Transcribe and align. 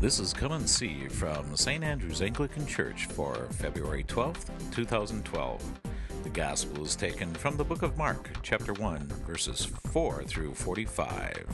This 0.00 0.18
is 0.18 0.32
Come 0.32 0.52
and 0.52 0.66
See 0.66 1.08
from 1.08 1.54
St. 1.54 1.84
Andrew's 1.84 2.22
Anglican 2.22 2.66
Church 2.66 3.04
for 3.04 3.34
February 3.50 4.02
12th, 4.04 4.48
2012. 4.70 5.62
The 6.22 6.30
Gospel 6.30 6.86
is 6.86 6.96
taken 6.96 7.34
from 7.34 7.58
the 7.58 7.64
book 7.64 7.82
of 7.82 7.98
Mark, 7.98 8.30
chapter 8.42 8.72
1, 8.72 9.00
verses 9.26 9.66
4 9.92 10.24
through 10.24 10.54
45. 10.54 11.44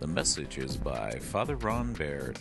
The 0.00 0.06
message 0.06 0.56
is 0.56 0.78
by 0.78 1.10
Father 1.18 1.56
Ron 1.56 1.92
Baird. 1.92 2.38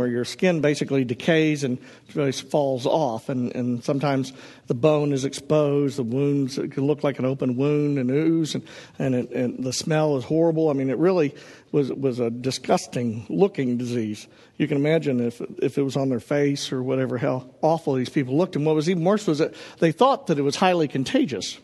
Where 0.00 0.08
your 0.08 0.24
skin 0.24 0.62
basically 0.62 1.04
decays 1.04 1.62
and 1.62 1.76
really 2.14 2.32
falls 2.32 2.86
off, 2.86 3.28
and, 3.28 3.54
and 3.54 3.84
sometimes 3.84 4.32
the 4.66 4.74
bone 4.74 5.12
is 5.12 5.26
exposed, 5.26 5.98
the 5.98 6.02
wounds 6.02 6.56
it 6.56 6.72
can 6.72 6.86
look 6.86 7.04
like 7.04 7.18
an 7.18 7.26
open 7.26 7.56
wound 7.56 7.98
and 7.98 8.10
ooze, 8.10 8.54
and, 8.54 8.64
and, 8.98 9.14
it, 9.14 9.30
and 9.30 9.62
the 9.62 9.74
smell 9.74 10.16
is 10.16 10.24
horrible. 10.24 10.70
I 10.70 10.72
mean, 10.72 10.88
it 10.88 10.96
really 10.96 11.34
was 11.70 11.92
was 11.92 12.18
a 12.18 12.30
disgusting 12.30 13.26
looking 13.28 13.76
disease. 13.76 14.26
You 14.56 14.66
can 14.66 14.78
imagine 14.78 15.20
if 15.20 15.42
if 15.62 15.76
it 15.76 15.82
was 15.82 15.96
on 15.96 16.08
their 16.08 16.18
face 16.20 16.72
or 16.72 16.82
whatever, 16.82 17.18
how 17.18 17.50
awful 17.60 17.94
these 17.94 18.08
people 18.08 18.38
looked. 18.38 18.56
And 18.56 18.64
what 18.64 18.74
was 18.74 18.88
even 18.88 19.04
worse 19.04 19.26
was 19.26 19.38
that 19.38 19.54
they 19.78 19.92
thought 19.92 20.28
that 20.28 20.38
it 20.38 20.42
was 20.42 20.56
highly 20.56 20.88
contagious. 20.88 21.58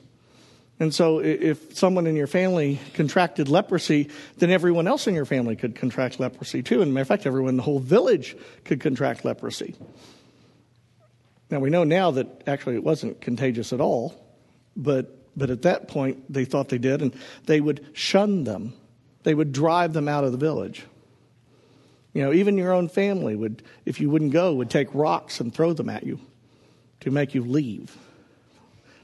And 0.79 0.95
so, 0.95 1.21
if 1.21 1.75
someone 1.75 2.07
in 2.07 2.17
your 2.17 2.27
family 2.27 2.79
contracted 2.93 3.49
leprosy, 3.49 4.11
then 4.37 4.51
everyone 4.51 4.87
else 4.87 5.07
in 5.07 5.15
your 5.15 5.25
family 5.25 5.57
could 5.57 5.75
contract 5.75 6.21
leprosy 6.21 6.63
too. 6.63 6.83
And 6.83 6.93
matter 6.93 7.03
of 7.03 7.09
fact, 7.09 7.27
everyone 7.27 7.51
in 7.51 7.57
the 7.57 7.63
whole 7.63 7.79
village 7.79 8.37
could 8.65 8.81
contract 8.81 9.25
leprosy. 9.25 9.75
Now, 11.51 11.61
we 11.61 11.71
know 11.71 11.85
now 11.85 12.11
that 12.11 12.43
actually 12.47 12.75
it 12.75 12.85
wasn't 12.85 13.21
contagious 13.23 13.73
at 13.73 13.81
all, 13.81 14.15
but, 14.77 15.17
but 15.37 15.49
at 15.49 15.63
that 15.63 15.89
point 15.89 16.31
they 16.31 16.45
thought 16.45 16.69
they 16.69 16.79
did, 16.79 17.01
and 17.01 17.15
they 17.47 17.61
would 17.61 17.87
shun 17.95 18.45
them. 18.45 18.75
They 19.23 19.35
would 19.35 19.53
drive 19.53 19.95
them 19.95 20.09
out 20.09 20.25
of 20.25 20.33
the 20.33 20.39
village. 20.39 20.85
You 22.13 22.23
know, 22.23 22.33
even 22.33 22.59
your 22.59 22.73
own 22.73 22.89
family 22.89 23.35
would, 23.35 23.63
if 23.85 24.01
you 24.01 24.11
wouldn't 24.11 24.33
go, 24.33 24.55
would 24.55 24.71
take 24.71 24.89
rocks 24.95 25.41
and 25.41 25.55
throw 25.55 25.73
them 25.73 25.89
at 25.89 26.05
you 26.05 26.21
to 27.01 27.11
make 27.11 27.35
you 27.35 27.43
leave. 27.43 27.97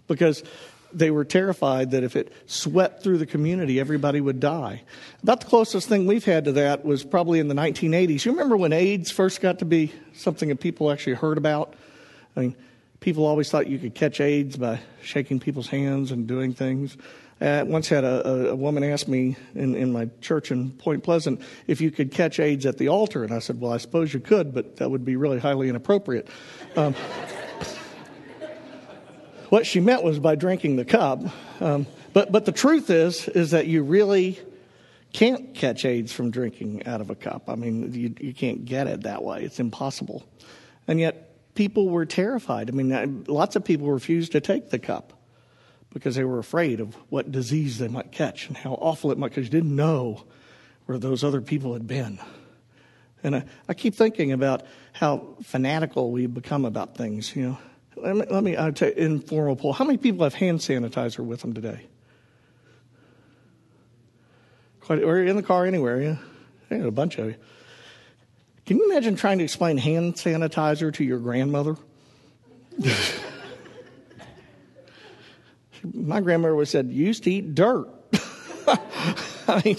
Because 0.06 0.42
they 0.94 1.10
were 1.10 1.24
terrified 1.24 1.90
that 1.92 2.02
if 2.02 2.16
it 2.16 2.32
swept 2.46 3.02
through 3.02 3.18
the 3.18 3.26
community, 3.26 3.80
everybody 3.80 4.20
would 4.20 4.40
die. 4.40 4.82
About 5.22 5.40
the 5.40 5.46
closest 5.46 5.88
thing 5.88 6.06
we've 6.06 6.24
had 6.24 6.44
to 6.46 6.52
that 6.52 6.84
was 6.84 7.04
probably 7.04 7.38
in 7.38 7.48
the 7.48 7.54
1980s. 7.54 8.24
You 8.24 8.32
remember 8.32 8.56
when 8.56 8.72
AIDS 8.72 9.10
first 9.10 9.40
got 9.40 9.58
to 9.60 9.64
be 9.64 9.92
something 10.14 10.48
that 10.48 10.60
people 10.60 10.90
actually 10.90 11.14
heard 11.14 11.38
about? 11.38 11.74
I 12.36 12.40
mean, 12.40 12.56
people 13.00 13.26
always 13.26 13.50
thought 13.50 13.66
you 13.66 13.78
could 13.78 13.94
catch 13.94 14.20
AIDS 14.20 14.56
by 14.56 14.80
shaking 15.02 15.40
people's 15.40 15.68
hands 15.68 16.12
and 16.12 16.26
doing 16.26 16.54
things. 16.54 16.96
I 17.40 17.64
once 17.64 17.88
had 17.88 18.04
a, 18.04 18.50
a 18.50 18.56
woman 18.56 18.84
ask 18.84 19.08
me 19.08 19.36
in, 19.54 19.74
in 19.74 19.92
my 19.92 20.08
church 20.20 20.52
in 20.52 20.70
Point 20.70 21.02
Pleasant 21.02 21.40
if 21.66 21.80
you 21.80 21.90
could 21.90 22.12
catch 22.12 22.38
AIDS 22.38 22.66
at 22.66 22.78
the 22.78 22.88
altar. 22.88 23.24
And 23.24 23.34
I 23.34 23.40
said, 23.40 23.60
Well, 23.60 23.72
I 23.72 23.78
suppose 23.78 24.14
you 24.14 24.20
could, 24.20 24.54
but 24.54 24.76
that 24.76 24.90
would 24.90 25.04
be 25.04 25.16
really 25.16 25.40
highly 25.40 25.68
inappropriate. 25.68 26.28
Um, 26.76 26.94
what 29.52 29.66
she 29.66 29.80
meant 29.80 30.02
was 30.02 30.18
by 30.18 30.34
drinking 30.34 30.76
the 30.76 30.84
cup. 30.86 31.20
Um, 31.60 31.86
but, 32.14 32.32
but 32.32 32.46
the 32.46 32.52
truth 32.52 32.88
is, 32.88 33.28
is 33.28 33.50
that 33.50 33.66
you 33.66 33.82
really 33.82 34.40
can't 35.12 35.54
catch 35.54 35.84
AIDS 35.84 36.10
from 36.10 36.30
drinking 36.30 36.86
out 36.86 37.02
of 37.02 37.10
a 37.10 37.14
cup. 37.14 37.50
I 37.50 37.56
mean, 37.56 37.92
you, 37.92 38.14
you 38.18 38.32
can't 38.32 38.64
get 38.64 38.86
it 38.86 39.02
that 39.02 39.22
way. 39.22 39.44
It's 39.44 39.60
impossible. 39.60 40.24
And 40.88 40.98
yet, 40.98 41.54
people 41.54 41.90
were 41.90 42.06
terrified. 42.06 42.70
I 42.70 42.72
mean, 42.72 43.24
lots 43.28 43.54
of 43.54 43.62
people 43.62 43.90
refused 43.90 44.32
to 44.32 44.40
take 44.40 44.70
the 44.70 44.78
cup 44.78 45.12
because 45.92 46.14
they 46.14 46.24
were 46.24 46.38
afraid 46.38 46.80
of 46.80 46.94
what 47.10 47.30
disease 47.30 47.76
they 47.76 47.88
might 47.88 48.10
catch 48.10 48.48
and 48.48 48.56
how 48.56 48.72
awful 48.72 49.12
it 49.12 49.18
might, 49.18 49.32
because 49.32 49.44
you 49.44 49.50
didn't 49.50 49.76
know 49.76 50.24
where 50.86 50.96
those 50.96 51.22
other 51.22 51.42
people 51.42 51.74
had 51.74 51.86
been. 51.86 52.18
And 53.22 53.36
I, 53.36 53.44
I 53.68 53.74
keep 53.74 53.96
thinking 53.96 54.32
about 54.32 54.62
how 54.94 55.36
fanatical 55.42 56.10
we've 56.10 56.32
become 56.32 56.64
about 56.64 56.96
things, 56.96 57.36
you 57.36 57.48
know. 57.48 57.58
Let 58.02 58.16
me, 58.16 58.24
let 58.28 58.42
me 58.42 58.56
I'll 58.56 58.72
take 58.72 58.96
informal 58.96 59.54
poll. 59.54 59.72
How 59.72 59.84
many 59.84 59.96
people 59.96 60.24
have 60.24 60.34
hand 60.34 60.58
sanitizer 60.58 61.24
with 61.24 61.40
them 61.42 61.54
today? 61.54 61.86
Quite, 64.80 65.04
or 65.04 65.22
in 65.22 65.36
the 65.36 65.42
car 65.42 65.66
anywhere, 65.66 66.02
yeah? 66.02 66.16
A 66.76 66.90
bunch 66.90 67.18
of 67.18 67.26
you. 67.26 67.36
Can 68.66 68.78
you 68.78 68.90
imagine 68.90 69.14
trying 69.14 69.38
to 69.38 69.44
explain 69.44 69.78
hand 69.78 70.14
sanitizer 70.14 70.92
to 70.94 71.04
your 71.04 71.20
grandmother? 71.20 71.76
My 75.94 76.20
grandmother 76.20 76.54
always 76.54 76.70
said, 76.70 76.88
"You 76.90 77.06
used 77.06 77.22
to 77.24 77.30
eat 77.30 77.54
dirt." 77.54 77.86
I 78.66 79.62
mean, 79.64 79.76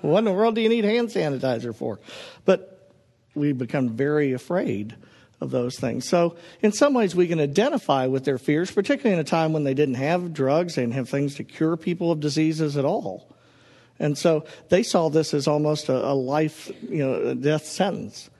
what 0.00 0.20
in 0.20 0.24
the 0.24 0.32
world 0.32 0.54
do 0.54 0.62
you 0.62 0.70
need 0.70 0.84
hand 0.84 1.08
sanitizer 1.08 1.74
for? 1.74 2.00
But 2.46 2.90
we 3.34 3.52
become 3.52 3.90
very 3.90 4.32
afraid 4.32 4.94
of 5.42 5.50
those 5.50 5.78
things. 5.78 6.08
So, 6.08 6.36
in 6.62 6.72
some 6.72 6.94
ways, 6.94 7.14
we 7.14 7.28
can 7.28 7.40
identify 7.40 8.06
with 8.06 8.24
their 8.24 8.38
fears, 8.38 8.70
particularly 8.70 9.14
in 9.14 9.20
a 9.20 9.28
time 9.28 9.52
when 9.52 9.64
they 9.64 9.74
didn't 9.74 9.96
have 9.96 10.32
drugs, 10.32 10.76
they 10.76 10.82
didn't 10.82 10.94
have 10.94 11.08
things 11.08 11.34
to 11.34 11.44
cure 11.44 11.76
people 11.76 12.10
of 12.10 12.20
diseases 12.20 12.76
at 12.76 12.84
all. 12.84 13.28
And 13.98 14.18
so 14.18 14.44
they 14.68 14.82
saw 14.82 15.08
this 15.08 15.32
as 15.32 15.46
almost 15.46 15.88
a, 15.88 15.94
a 15.94 16.12
life, 16.12 16.70
you 16.88 17.06
know, 17.06 17.14
a 17.30 17.34
death 17.34 17.64
sentence 17.64 18.30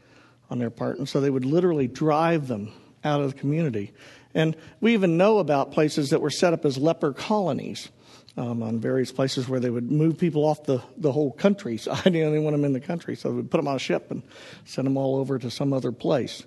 on 0.50 0.58
their 0.58 0.70
part. 0.70 0.98
And 0.98 1.08
so 1.08 1.20
they 1.20 1.30
would 1.30 1.44
literally 1.44 1.86
drive 1.86 2.48
them 2.48 2.72
out 3.04 3.20
of 3.20 3.32
the 3.32 3.38
community. 3.38 3.92
And 4.34 4.56
we 4.80 4.94
even 4.94 5.16
know 5.16 5.38
about 5.38 5.70
places 5.72 6.10
that 6.10 6.20
were 6.20 6.30
set 6.30 6.52
up 6.52 6.64
as 6.64 6.76
leper 6.76 7.12
colonies. 7.12 7.88
Um, 8.34 8.62
on 8.62 8.80
various 8.80 9.12
places 9.12 9.46
where 9.46 9.60
they 9.60 9.68
would 9.68 9.92
move 9.92 10.16
people 10.16 10.46
off 10.46 10.64
the, 10.64 10.82
the 10.96 11.12
whole 11.12 11.32
country. 11.32 11.76
So 11.76 11.92
I 12.04 12.08
didn't 12.08 12.42
want 12.42 12.54
them 12.54 12.64
in 12.64 12.72
the 12.72 12.80
country, 12.80 13.14
so 13.14 13.28
they 13.28 13.34
would 13.34 13.50
put 13.50 13.58
them 13.58 13.68
on 13.68 13.76
a 13.76 13.78
ship 13.78 14.10
and 14.10 14.22
send 14.64 14.86
them 14.86 14.96
all 14.96 15.16
over 15.16 15.38
to 15.38 15.50
some 15.50 15.74
other 15.74 15.92
place. 15.92 16.42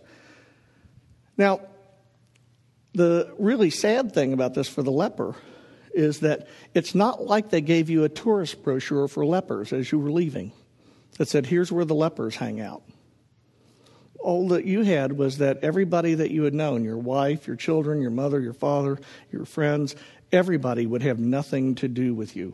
Now, 1.38 1.62
the 2.94 3.34
really 3.38 3.70
sad 3.70 4.14
thing 4.14 4.34
about 4.34 4.54
this 4.54 4.68
for 4.68 4.82
the 4.82 4.92
leper 4.92 5.36
is 5.94 6.20
that 6.22 6.48
it's 6.74 6.96
not 6.96 7.24
like 7.24 7.50
they 7.50 7.62
gave 7.62 7.90
you 7.90 8.04
a 8.04 8.10
tourist 8.10 8.64
brochure 8.64 9.08
for 9.08 9.26
lepers 9.26 9.74
as 9.74 9.92
you 9.92 10.00
were 10.00 10.12
leaving 10.12 10.52
that 11.18 11.28
said, 11.28 11.46
here's 11.46 11.72
where 11.72 11.86
the 11.86 11.96
lepers 11.96 12.36
hang 12.36 12.60
out. 12.60 12.84
All 14.20 14.50
that 14.50 14.66
you 14.66 14.84
had 14.84 15.14
was 15.14 15.38
that 15.38 15.64
everybody 15.64 16.16
that 16.16 16.32
you 16.32 16.44
had 16.44 16.54
known, 16.54 16.84
your 16.84 16.98
wife, 16.98 17.48
your 17.48 17.56
children, 17.56 18.02
your 18.02 18.12
mother, 18.12 18.40
your 18.40 18.54
father, 18.54 18.98
your 19.32 19.46
friends, 19.46 19.96
everybody 20.32 20.86
would 20.86 21.04
have 21.04 21.20
nothing 21.20 21.76
to 21.76 21.88
do 21.88 22.14
with 22.14 22.36
you. 22.36 22.54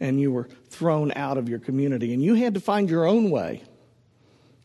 And 0.00 0.20
you 0.20 0.32
were 0.32 0.48
thrown 0.68 1.12
out 1.14 1.36
of 1.36 1.48
your 1.48 1.58
community. 1.58 2.14
And 2.14 2.22
you 2.22 2.34
had 2.34 2.54
to 2.54 2.60
find 2.60 2.88
your 2.88 3.04
own 3.06 3.30
way 3.30 3.62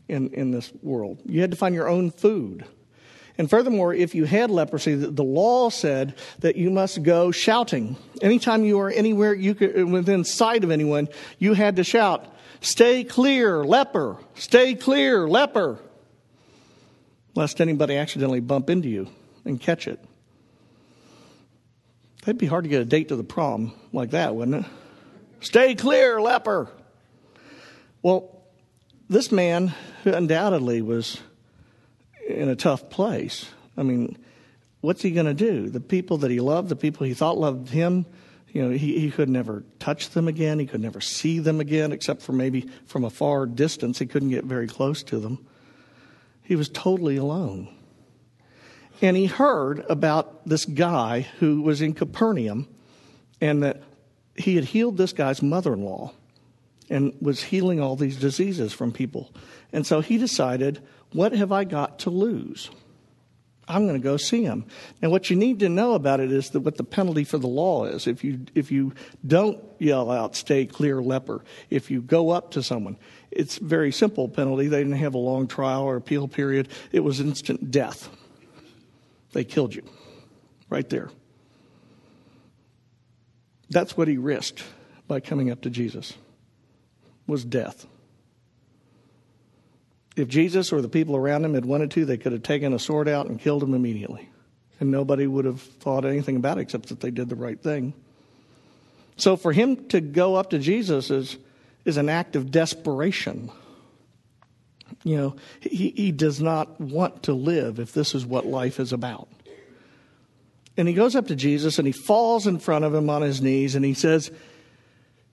in, 0.07 0.29
in 0.33 0.51
this 0.51 0.71
world. 0.81 1.19
You 1.25 1.41
had 1.41 1.51
to 1.51 1.57
find 1.57 1.75
your 1.75 1.87
own 1.87 2.11
food. 2.11 2.65
And 3.39 3.49
furthermore, 3.49 3.93
if 3.93 4.13
you 4.13 4.25
had 4.25 4.51
leprosy, 4.51 4.95
the 4.95 5.23
law 5.23 5.69
said 5.69 6.13
that 6.39 6.57
you 6.57 6.69
must 6.69 7.03
go 7.03 7.31
shouting. 7.31 7.95
Anytime 8.21 8.65
you 8.65 8.77
were 8.77 8.89
anywhere 8.89 9.33
you 9.33 9.55
could, 9.55 9.79
uh, 9.79 9.87
within 9.87 10.25
sight 10.25 10.65
of 10.65 10.71
anyone, 10.71 11.07
you 11.39 11.53
had 11.53 11.77
to 11.77 11.85
shout, 11.85 12.35
Stay 12.59 13.05
clear, 13.05 13.63
leper! 13.63 14.17
Stay 14.35 14.75
clear, 14.75 15.25
leper! 15.25 15.79
Lest 17.33 17.61
anybody 17.61 17.95
accidentally 17.95 18.41
bump 18.41 18.69
into 18.69 18.89
you 18.89 19.07
and 19.45 19.61
catch 19.61 19.87
it. 19.87 20.03
That'd 22.25 22.37
be 22.37 22.45
hard 22.45 22.65
to 22.65 22.69
get 22.69 22.81
a 22.81 22.85
date 22.85 23.07
to 23.07 23.15
the 23.15 23.23
prom 23.23 23.71
like 23.93 24.09
that, 24.09 24.35
wouldn't 24.35 24.65
it? 24.65 24.71
Stay 25.39 25.75
clear, 25.75 26.19
leper! 26.19 26.69
Well, 28.01 28.43
this 29.07 29.31
man 29.31 29.73
who 30.03 30.11
undoubtedly 30.11 30.81
was 30.81 31.21
in 32.29 32.49
a 32.49 32.55
tough 32.55 32.89
place. 32.89 33.49
I 33.77 33.83
mean, 33.83 34.17
what's 34.81 35.01
he 35.01 35.11
going 35.11 35.25
to 35.25 35.33
do? 35.33 35.69
The 35.69 35.79
people 35.79 36.17
that 36.19 36.31
he 36.31 36.39
loved, 36.39 36.69
the 36.69 36.75
people 36.75 37.05
he 37.05 37.13
thought 37.13 37.37
loved 37.37 37.69
him, 37.69 38.05
you 38.51 38.63
know, 38.63 38.69
he, 38.69 38.99
he 38.99 39.11
could 39.11 39.29
never 39.29 39.63
touch 39.77 40.09
them 40.09 40.27
again. 40.27 40.59
He 40.59 40.65
could 40.65 40.81
never 40.81 41.01
see 41.01 41.39
them 41.39 41.59
again, 41.59 41.91
except 41.91 42.21
for 42.21 42.31
maybe 42.31 42.69
from 42.85 43.03
a 43.03 43.09
far 43.09 43.45
distance. 43.45 43.99
He 43.99 44.05
couldn't 44.05 44.29
get 44.29 44.43
very 44.43 44.67
close 44.67 45.03
to 45.03 45.19
them. 45.19 45.45
He 46.41 46.55
was 46.55 46.69
totally 46.69 47.17
alone. 47.17 47.67
And 49.01 49.15
he 49.15 49.27
heard 49.27 49.85
about 49.87 50.47
this 50.47 50.65
guy 50.65 51.21
who 51.39 51.61
was 51.61 51.81
in 51.81 51.93
Capernaum 51.93 52.67
and 53.39 53.63
that 53.63 53.83
he 54.35 54.55
had 54.55 54.65
healed 54.65 54.97
this 54.97 55.13
guy's 55.13 55.41
mother 55.41 55.73
in 55.73 55.83
law 55.83 56.13
and 56.89 57.13
was 57.21 57.43
healing 57.43 57.79
all 57.79 57.95
these 57.95 58.17
diseases 58.17 58.73
from 58.73 58.91
people. 58.91 59.31
And 59.71 59.85
so 59.85 60.01
he 60.01 60.17
decided, 60.17 60.81
what 61.13 61.33
have 61.33 61.51
I 61.51 61.63
got 61.63 61.99
to 61.99 62.09
lose? 62.09 62.69
I'm 63.67 63.85
going 63.85 63.99
to 63.99 64.03
go 64.03 64.17
see 64.17 64.43
him. 64.43 64.65
Now, 64.99 65.11
what 65.11 65.29
you 65.29 65.35
need 65.35 65.59
to 65.59 65.69
know 65.69 65.93
about 65.93 66.19
it 66.19 66.31
is 66.31 66.49
that 66.51 66.61
what 66.61 66.77
the 66.77 66.83
penalty 66.83 67.23
for 67.23 67.37
the 67.37 67.47
law 67.47 67.85
is. 67.85 68.07
If 68.07 68.23
you 68.23 68.39
if 68.55 68.71
you 68.71 68.93
don't 69.25 69.63
yell 69.77 70.09
out, 70.09 70.35
"Stay 70.35 70.65
clear, 70.65 71.03
leper," 71.03 71.43
if 71.69 71.91
you 71.91 72.01
go 72.01 72.31
up 72.31 72.49
to 72.51 72.63
someone, 72.63 72.97
it's 73.29 73.59
very 73.59 73.91
simple 73.91 74.27
penalty. 74.27 74.67
They 74.67 74.79
didn't 74.79 74.93
have 74.93 75.13
a 75.13 75.19
long 75.19 75.47
trial 75.47 75.83
or 75.83 75.97
appeal 75.97 76.27
period. 76.27 76.67
It 76.91 77.01
was 77.01 77.19
instant 77.19 77.69
death. 77.69 78.09
They 79.33 79.43
killed 79.43 79.75
you. 79.75 79.83
right 80.69 80.87
there. 80.89 81.09
That's 83.69 83.97
what 83.97 84.07
he 84.07 84.17
risked 84.17 84.63
by 85.07 85.19
coming 85.19 85.51
up 85.51 85.61
to 85.61 85.69
Jesus 85.69 86.13
was 87.29 87.45
death. 87.45 87.85
If 90.15 90.27
Jesus 90.27 90.73
or 90.73 90.81
the 90.81 90.89
people 90.89 91.15
around 91.15 91.45
him 91.45 91.53
had 91.53 91.65
wanted 91.65 91.91
to, 91.91 92.03
they 92.03 92.17
could 92.17 92.33
have 92.33 92.43
taken 92.43 92.73
a 92.73 92.79
sword 92.79 93.07
out 93.07 93.27
and 93.27 93.39
killed 93.39 93.63
him 93.63 93.73
immediately. 93.73 94.29
And 94.79 94.91
nobody 94.91 95.27
would 95.27 95.45
have 95.45 95.61
thought 95.61 96.03
anything 96.03 96.35
about 96.35 96.57
it 96.57 96.61
except 96.61 96.89
that 96.89 96.99
they 96.99 97.11
did 97.11 97.29
the 97.29 97.35
right 97.35 97.61
thing. 97.61 97.93
So 99.15 99.37
for 99.37 99.51
him 99.51 99.87
to 99.89 100.01
go 100.01 100.35
up 100.35 100.49
to 100.51 100.59
Jesus 100.59 101.09
is, 101.11 101.37
is 101.85 101.97
an 101.97 102.09
act 102.09 102.35
of 102.35 102.51
desperation. 102.51 103.51
You 105.03 105.17
know, 105.17 105.35
he, 105.59 105.91
he 105.91 106.11
does 106.11 106.41
not 106.41 106.79
want 106.79 107.23
to 107.23 107.33
live 107.33 107.79
if 107.79 107.93
this 107.93 108.15
is 108.15 108.25
what 108.25 108.45
life 108.45 108.79
is 108.79 108.91
about. 108.91 109.29
And 110.77 110.87
he 110.87 110.93
goes 110.93 111.15
up 111.15 111.27
to 111.27 111.35
Jesus 111.35 111.77
and 111.77 111.85
he 111.85 111.91
falls 111.91 112.47
in 112.47 112.59
front 112.59 112.85
of 112.85 112.93
him 112.93 113.09
on 113.09 113.21
his 113.21 113.41
knees 113.41 113.75
and 113.75 113.83
he 113.83 113.93
says, 113.93 114.31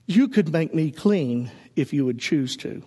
You 0.07 0.29
could 0.29 0.51
make 0.51 0.73
me 0.73 0.89
clean 0.89 1.51
if 1.75 1.93
you 1.93 2.05
would 2.05 2.17
choose 2.17 2.57
to. 2.57 2.81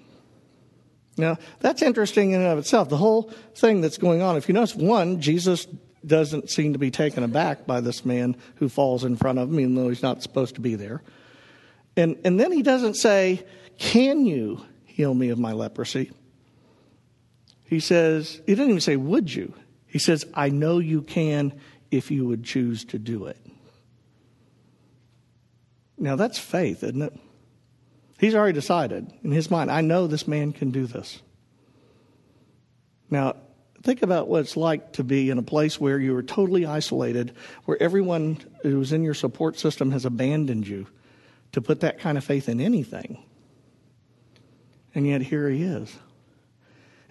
Now, 1.16 1.36
that's 1.60 1.82
interesting 1.82 2.32
in 2.32 2.40
and 2.40 2.50
of 2.50 2.58
itself. 2.58 2.88
The 2.88 2.96
whole 2.96 3.30
thing 3.54 3.82
that's 3.82 3.98
going 3.98 4.22
on, 4.22 4.36
if 4.36 4.48
you 4.48 4.54
notice, 4.54 4.74
one, 4.74 5.20
Jesus 5.20 5.66
doesn't 6.04 6.50
seem 6.50 6.72
to 6.72 6.78
be 6.78 6.90
taken 6.90 7.22
aback 7.22 7.66
by 7.66 7.80
this 7.80 8.04
man 8.06 8.36
who 8.56 8.68
falls 8.70 9.04
in 9.04 9.16
front 9.16 9.38
of 9.38 9.50
him, 9.50 9.60
even 9.60 9.74
though 9.74 9.90
he's 9.90 10.02
not 10.02 10.22
supposed 10.22 10.54
to 10.54 10.60
be 10.62 10.74
there. 10.74 11.02
And, 11.96 12.18
and 12.24 12.40
then 12.40 12.52
he 12.52 12.62
doesn't 12.62 12.94
say, 12.94 13.44
Can 13.78 14.24
you 14.24 14.64
heal 14.86 15.12
me 15.12 15.28
of 15.28 15.38
my 15.38 15.52
leprosy? 15.52 16.10
He 17.66 17.80
says, 17.80 18.40
He 18.46 18.54
doesn't 18.54 18.70
even 18.70 18.80
say, 18.80 18.96
Would 18.96 19.34
you? 19.34 19.52
He 19.86 19.98
says, 19.98 20.24
I 20.32 20.48
know 20.48 20.78
you 20.78 21.02
can 21.02 21.52
if 21.90 22.10
you 22.10 22.26
would 22.26 22.44
choose 22.44 22.84
to 22.86 22.98
do 22.98 23.26
it. 23.26 23.36
Now 26.00 26.16
that's 26.16 26.38
faith, 26.38 26.82
isn't 26.82 27.02
it? 27.02 27.16
He's 28.18 28.34
already 28.34 28.54
decided 28.54 29.12
in 29.22 29.30
his 29.30 29.50
mind, 29.50 29.70
I 29.70 29.82
know 29.82 30.06
this 30.06 30.26
man 30.26 30.52
can 30.52 30.70
do 30.70 30.86
this. 30.86 31.20
Now, 33.10 33.36
think 33.82 34.02
about 34.02 34.28
what 34.28 34.40
it's 34.40 34.56
like 34.56 34.94
to 34.94 35.04
be 35.04 35.30
in 35.30 35.38
a 35.38 35.42
place 35.42 35.80
where 35.80 35.98
you 35.98 36.16
are 36.16 36.22
totally 36.22 36.66
isolated, 36.66 37.34
where 37.64 37.80
everyone 37.82 38.38
who's 38.62 38.92
in 38.92 39.02
your 39.02 39.14
support 39.14 39.58
system 39.58 39.90
has 39.90 40.04
abandoned 40.04 40.66
you 40.66 40.86
to 41.52 41.60
put 41.60 41.80
that 41.80 41.98
kind 41.98 42.16
of 42.16 42.24
faith 42.24 42.48
in 42.48 42.60
anything. 42.60 43.22
And 44.94 45.06
yet 45.06 45.22
here 45.22 45.48
he 45.48 45.62
is. 45.62 45.96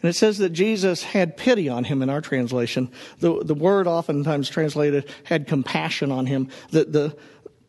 And 0.02 0.10
it 0.10 0.14
says 0.14 0.38
that 0.38 0.52
Jesus 0.52 1.04
had 1.04 1.36
pity 1.36 1.68
on 1.68 1.84
him 1.84 2.02
in 2.02 2.10
our 2.10 2.22
translation. 2.22 2.90
The, 3.20 3.44
the 3.44 3.54
word 3.54 3.86
oftentimes 3.86 4.50
translated 4.50 5.10
had 5.26 5.48
compassion 5.48 6.12
on 6.12 6.26
him. 6.26 6.50
The, 6.72 6.86
the, 6.86 7.18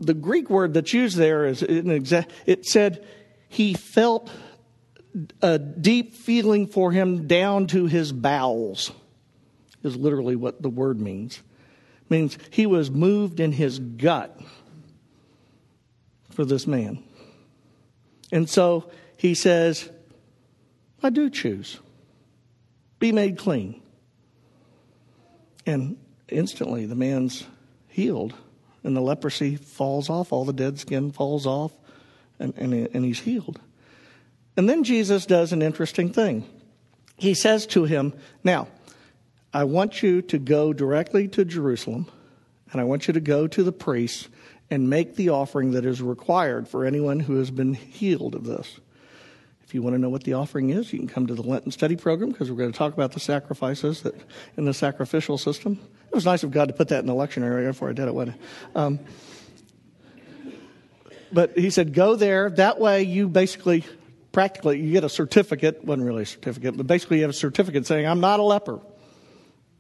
the 0.00 0.14
Greek 0.14 0.49
word 0.49 0.75
that's 0.75 0.93
used 0.93 1.17
there 1.17 1.44
is 1.44 1.62
it 1.62 2.67
said 2.67 3.05
he 3.49 3.75
felt 3.75 4.31
a 5.43 5.58
deep 5.58 6.14
feeling 6.14 6.67
for 6.67 6.93
him 6.93 7.26
down 7.26 7.67
to 7.69 7.87
his 7.87 8.12
bowels, 8.12 8.93
is 9.82 9.97
literally 9.97 10.37
what 10.37 10.62
the 10.62 10.70
word 10.70 11.00
means. 11.00 11.43
It 12.02 12.11
means 12.11 12.38
he 12.50 12.67
was 12.67 12.91
moved 12.91 13.41
in 13.41 13.52
his 13.52 13.79
gut 13.79 14.41
for 16.31 16.44
this 16.44 16.67
man. 16.67 17.03
And 18.32 18.49
so 18.49 18.91
he 19.17 19.35
says, 19.35 19.91
I 21.03 21.11
do 21.11 21.29
choose 21.29 21.79
be 23.00 23.12
made 23.12 23.38
clean. 23.38 23.82
And 25.67 25.96
instantly 26.29 26.87
the 26.87 26.94
man's 26.94 27.44
healed, 27.88 28.35
and 28.82 28.97
the 28.97 29.00
leprosy 29.00 29.56
falls 29.56 30.09
off, 30.09 30.32
all 30.32 30.44
the 30.44 30.53
dead 30.53 30.79
skin 30.79 31.12
falls 31.12 31.47
off, 31.47 31.73
and, 32.38 32.55
and, 32.56 32.75
and 32.75 33.05
he's 33.05 33.21
healed. 33.21 33.61
And 34.56 34.69
then 34.69 34.85
Jesus 34.85 35.27
does 35.27 35.53
an 35.53 35.62
interesting 35.62 36.12
thing. 36.12 36.49
He 37.17 37.35
says 37.35 37.67
to 37.69 37.85
him, 37.85 38.15
Now, 38.43 38.69
I 39.53 39.65
want 39.65 40.03
you 40.03 40.23
to 40.23 40.38
go 40.38 40.73
directly 40.73 41.29
to 41.29 41.44
Jerusalem, 41.44 42.06
and 42.73 42.81
I 42.81 42.85
want 42.85 43.09
you 43.09 43.15
to 43.15 43.21
go 43.21 43.47
to 43.47 43.62
the 43.62 43.73
priests 43.73 44.29
and 44.71 44.88
make 44.88 45.17
the 45.17 45.31
offering 45.31 45.73
that 45.73 45.85
is 45.85 46.00
required 46.00 46.69
for 46.69 46.85
anyone 46.85 47.21
who 47.21 47.37
has 47.37 47.50
been 47.50 47.75
healed 47.75 48.35
of 48.35 48.44
this. 48.44 48.81
If 49.65 49.75
you 49.75 49.82
want 49.82 49.94
to 49.94 50.00
know 50.00 50.09
what 50.09 50.25
the 50.25 50.35
offering 50.35 50.71
is, 50.71 50.93
you 50.93 50.99
can 50.99 51.09
come 51.09 51.27
to 51.27 51.35
the 51.35 51.43
Lenten 51.43 51.73
study 51.73 51.97
program 51.97 52.31
because 52.31 52.50
we're 52.50 52.56
going 52.56 52.73
to 52.73 52.79
talk 52.79 52.93
about 52.93 53.12
the 53.12 53.21
sacrifices 53.21 54.03
that 54.03 54.15
in 54.56 54.65
the 54.65 54.75
sacrificial 54.75 55.38
system. 55.38 55.79
It 56.11 56.15
was 56.15 56.25
nice 56.25 56.43
of 56.43 56.51
God 56.51 56.69
to 56.69 56.75
put 56.75 56.89
that 56.89 56.99
in 56.99 57.07
the 57.07 57.15
lectionary 57.15 57.53
area 57.53 57.69
before 57.69 57.89
I 57.89 57.93
did 57.93 58.09
it, 58.09 58.15
wasn't 58.15 58.37
it? 58.37 58.43
Um, 58.77 58.99
but 61.33 61.57
he 61.57 61.71
said, 61.71 61.95
go 61.95 62.17
there. 62.17 62.51
That 62.51 62.81
way, 62.81 63.05
you 63.05 63.29
basically, 63.29 63.85
practically, 64.33 64.81
you 64.81 64.91
get 64.91 65.05
a 65.05 65.09
certificate. 65.09 65.85
wasn't 65.85 66.07
really 66.07 66.25
a 66.25 66.27
certificate, 66.27 66.77
but 66.77 66.89
basically, 66.89 67.19
you 67.19 67.23
have 67.23 67.31
a 67.31 67.35
certificate 67.35 67.87
saying, 67.87 68.07
I'm 68.07 68.19
not 68.19 68.41
a 68.41 68.43
leper. 68.43 68.81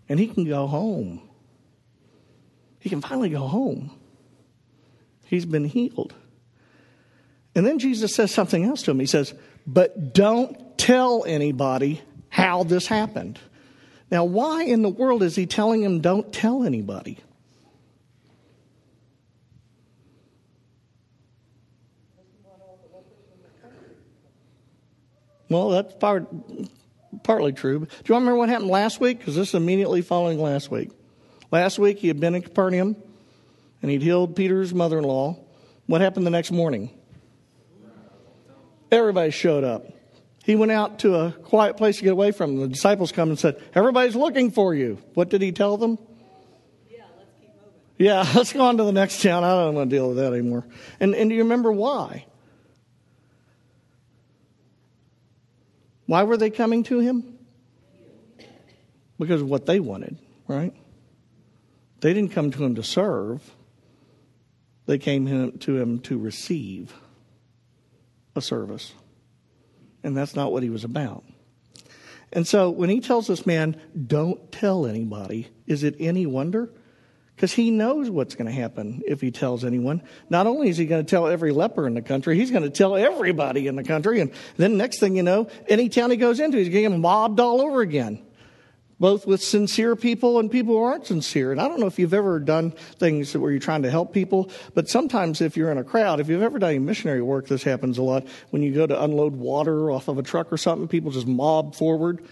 And 0.08 0.20
he 0.20 0.28
can 0.28 0.44
go 0.44 0.68
home. 0.68 1.20
He 2.78 2.88
can 2.88 3.00
finally 3.00 3.28
go 3.28 3.48
home. 3.48 3.90
He's 5.26 5.44
been 5.44 5.64
healed. 5.64 6.14
And 7.56 7.66
then 7.66 7.80
Jesus 7.80 8.14
says 8.14 8.32
something 8.32 8.64
else 8.64 8.82
to 8.82 8.92
him. 8.92 9.00
He 9.00 9.06
says, 9.06 9.34
but 9.66 10.14
don't 10.14 10.78
tell 10.78 11.24
anybody 11.26 12.00
how 12.28 12.62
this 12.62 12.86
happened. 12.86 13.38
Now, 14.10 14.24
why 14.24 14.64
in 14.64 14.82
the 14.82 14.88
world 14.88 15.22
is 15.22 15.36
he 15.36 15.46
telling 15.46 15.82
him 15.82 16.00
don't 16.00 16.32
tell 16.32 16.64
anybody? 16.64 17.18
Well, 25.48 25.70
that's 25.70 25.92
part, 25.94 26.28
partly 27.24 27.52
true. 27.52 27.80
Do 27.80 27.86
you 28.04 28.14
remember 28.14 28.36
what 28.36 28.48
happened 28.48 28.70
last 28.70 29.00
week? 29.00 29.18
Because 29.18 29.34
this 29.34 29.48
is 29.48 29.54
immediately 29.54 30.00
following 30.00 30.40
last 30.40 30.70
week. 30.70 30.90
Last 31.50 31.78
week, 31.78 31.98
he 31.98 32.06
had 32.08 32.20
been 32.20 32.36
in 32.36 32.42
Capernaum 32.42 32.96
and 33.82 33.90
he'd 33.90 34.02
healed 34.02 34.36
Peter's 34.36 34.72
mother 34.72 34.98
in 34.98 35.04
law. 35.04 35.36
What 35.86 36.00
happened 36.00 36.24
the 36.24 36.30
next 36.30 36.52
morning? 36.52 36.90
Everybody 38.92 39.30
showed 39.30 39.64
up. 39.64 39.86
He 40.44 40.54
went 40.54 40.72
out 40.72 41.00
to 41.00 41.16
a 41.16 41.32
quiet 41.32 41.76
place 41.76 41.98
to 41.98 42.04
get 42.04 42.12
away 42.12 42.32
from 42.32 42.56
them. 42.56 42.60
The 42.62 42.68
disciples 42.68 43.12
come 43.12 43.28
and 43.28 43.38
said, 43.38 43.60
Everybody's 43.74 44.16
looking 44.16 44.50
for 44.50 44.74
you. 44.74 44.98
What 45.14 45.28
did 45.28 45.42
he 45.42 45.52
tell 45.52 45.76
them? 45.76 45.98
Yeah, 46.88 47.02
let's 47.18 47.30
keep 47.40 47.50
moving. 47.56 47.72
Yeah, 47.98 48.26
let's 48.34 48.52
go 48.52 48.62
on 48.62 48.78
to 48.78 48.84
the 48.84 48.92
next 48.92 49.22
town. 49.22 49.44
I 49.44 49.50
don't 49.50 49.74
want 49.74 49.90
to 49.90 49.96
deal 49.96 50.08
with 50.08 50.16
that 50.16 50.32
anymore. 50.32 50.66
And, 50.98 51.14
and 51.14 51.28
do 51.28 51.36
you 51.36 51.42
remember 51.42 51.70
why? 51.70 52.24
Why 56.06 56.24
were 56.24 56.36
they 56.36 56.50
coming 56.50 56.82
to 56.84 56.98
him? 56.98 57.38
Because 59.18 59.42
of 59.42 59.48
what 59.48 59.66
they 59.66 59.78
wanted, 59.78 60.16
right? 60.48 60.74
They 62.00 62.14
didn't 62.14 62.32
come 62.32 62.50
to 62.50 62.64
him 62.64 62.74
to 62.76 62.82
serve, 62.82 63.54
they 64.86 64.98
came 64.98 65.26
to 65.60 65.76
him 65.76 66.00
to 66.00 66.18
receive 66.18 66.94
a 68.34 68.40
service. 68.40 68.92
And 70.02 70.16
that's 70.16 70.34
not 70.34 70.52
what 70.52 70.62
he 70.62 70.70
was 70.70 70.84
about. 70.84 71.24
And 72.32 72.46
so 72.46 72.70
when 72.70 72.90
he 72.90 73.00
tells 73.00 73.26
this 73.26 73.44
man, 73.44 73.80
don't 74.06 74.52
tell 74.52 74.86
anybody, 74.86 75.48
is 75.66 75.82
it 75.82 75.96
any 75.98 76.26
wonder? 76.26 76.70
Because 77.34 77.52
he 77.52 77.70
knows 77.70 78.10
what's 78.10 78.34
going 78.34 78.46
to 78.46 78.52
happen 78.52 79.02
if 79.06 79.20
he 79.20 79.30
tells 79.30 79.64
anyone. 79.64 80.02
Not 80.28 80.46
only 80.46 80.68
is 80.68 80.76
he 80.76 80.84
going 80.84 81.04
to 81.04 81.10
tell 81.10 81.26
every 81.26 81.52
leper 81.52 81.86
in 81.86 81.94
the 81.94 82.02
country, 82.02 82.36
he's 82.36 82.50
going 82.50 82.62
to 82.62 82.70
tell 82.70 82.96
everybody 82.96 83.66
in 83.66 83.76
the 83.76 83.82
country. 83.82 84.20
And 84.20 84.30
then 84.58 84.76
next 84.76 85.00
thing 85.00 85.16
you 85.16 85.22
know, 85.22 85.48
any 85.66 85.88
town 85.88 86.10
he 86.10 86.18
goes 86.18 86.38
into, 86.38 86.58
he's 86.58 86.68
going 86.68 86.84
to 86.84 86.90
get 86.90 86.98
mobbed 86.98 87.40
all 87.40 87.60
over 87.60 87.80
again 87.80 88.22
both 89.00 89.26
with 89.26 89.42
sincere 89.42 89.96
people 89.96 90.38
and 90.38 90.50
people 90.50 90.74
who 90.74 90.82
aren't 90.82 91.06
sincere. 91.06 91.50
And 91.50 91.60
I 91.60 91.66
don't 91.66 91.80
know 91.80 91.86
if 91.86 91.98
you've 91.98 92.14
ever 92.14 92.38
done 92.38 92.72
things 92.98 93.34
where 93.36 93.50
you're 93.50 93.58
trying 93.58 93.82
to 93.82 93.90
help 93.90 94.12
people, 94.12 94.50
but 94.74 94.88
sometimes 94.88 95.40
if 95.40 95.56
you're 95.56 95.72
in 95.72 95.78
a 95.78 95.84
crowd, 95.84 96.20
if 96.20 96.28
you've 96.28 96.42
ever 96.42 96.58
done 96.58 96.70
any 96.70 96.78
missionary 96.78 97.22
work, 97.22 97.48
this 97.48 97.62
happens 97.62 97.96
a 97.96 98.02
lot. 98.02 98.26
When 98.50 98.62
you 98.62 98.72
go 98.74 98.86
to 98.86 99.02
unload 99.02 99.34
water 99.34 99.90
off 99.90 100.08
of 100.08 100.18
a 100.18 100.22
truck 100.22 100.52
or 100.52 100.58
something, 100.58 100.86
people 100.86 101.10
just 101.10 101.26
mob 101.26 101.74
forward. 101.74 102.22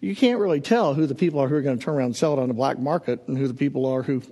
You 0.00 0.16
can't 0.16 0.40
really 0.40 0.62
tell 0.62 0.94
who 0.94 1.06
the 1.06 1.14
people 1.14 1.38
are 1.40 1.48
who 1.48 1.54
are 1.54 1.62
going 1.62 1.78
to 1.78 1.84
turn 1.84 1.94
around 1.94 2.06
and 2.06 2.16
sell 2.16 2.32
it 2.32 2.38
on 2.38 2.48
the 2.48 2.54
black 2.54 2.78
market 2.78 3.22
and 3.28 3.36
who 3.36 3.46
the 3.46 3.54
people 3.54 3.84
are 3.86 4.02
who 4.02 4.22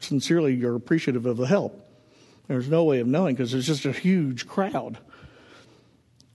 sincerely 0.00 0.62
are 0.62 0.74
appreciative 0.74 1.24
of 1.24 1.38
the 1.38 1.46
help. 1.46 1.86
There's 2.48 2.68
no 2.68 2.84
way 2.84 3.00
of 3.00 3.06
knowing 3.06 3.34
because 3.34 3.52
there's 3.52 3.66
just 3.66 3.86
a 3.86 3.92
huge 3.92 4.46
crowd. 4.46 4.98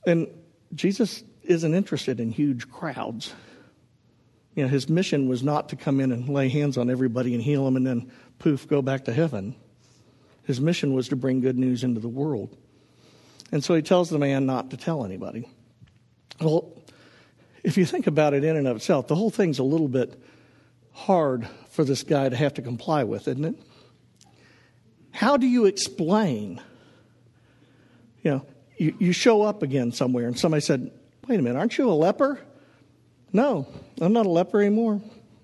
And 0.08 0.28
Jesus 0.74 1.24
isn't 1.44 1.74
interested 1.74 2.20
in 2.20 2.32
huge 2.32 2.72
crowds. 2.72 3.34
You 4.56 4.64
know, 4.64 4.70
his 4.70 4.88
mission 4.90 5.28
was 5.28 5.44
not 5.44 5.70
to 5.70 5.76
come 5.76 6.00
in 6.00 6.12
and 6.12 6.30
lay 6.30 6.48
hands 6.48 6.78
on 6.78 6.90
everybody 6.90 7.34
and 7.34 7.44
heal 7.44 7.66
them 7.66 7.76
and 7.76 7.86
then 7.86 8.12
poof, 8.40 8.68
go 8.68 8.82
back 8.82 9.06
to 9.06 9.14
heaven. 9.14 9.56
His 10.44 10.62
mission 10.62 10.94
was 10.94 11.10
to 11.10 11.16
bring 11.16 11.42
good 11.42 11.58
news 11.58 11.84
into 11.84 12.00
the 12.00 12.08
world. 12.08 12.56
And 13.52 13.64
so 13.64 13.76
he 13.76 13.82
tells 13.82 14.10
the 14.10 14.18
man 14.18 14.46
not 14.46 14.72
to 14.72 14.78
tell 14.78 15.04
anybody. 15.04 15.48
Well, 16.40 16.72
if 17.64 17.78
you 17.78 17.86
think 17.86 18.08
about 18.08 18.34
it 18.34 18.44
in 18.44 18.56
and 18.56 18.68
of 18.68 18.78
itself, 18.78 19.08
the 19.08 19.16
whole 19.16 19.30
thing's 19.30 19.60
a 19.60 19.64
little 19.64 19.88
bit 19.88 20.22
hard 20.92 21.48
for 21.70 21.84
this 21.84 22.04
guy 22.04 22.30
to 22.30 22.36
have 22.36 22.54
to 22.54 22.62
comply 22.62 23.04
with, 23.04 23.28
isn't 23.28 23.44
it? 23.44 23.56
How 25.12 25.36
do 25.38 25.48
you 25.48 25.66
explain? 25.66 26.62
You 28.24 28.32
know, 28.32 28.46
you, 28.78 28.96
you 29.00 29.12
show 29.12 29.42
up 29.42 29.64
again 29.64 29.92
somewhere 29.92 30.28
and 30.28 30.38
somebody 30.38 30.62
said, 30.62 30.92
Wait 31.28 31.40
a 31.40 31.42
minute, 31.42 31.58
aren't 31.58 31.78
you 31.78 31.90
a 31.90 31.94
leper? 31.94 32.40
No, 33.36 33.68
I'm 34.00 34.14
not 34.14 34.26
a 34.26 34.30
leper 34.30 34.62
anymore. 34.62 35.02